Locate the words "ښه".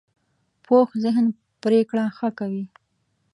2.17-2.29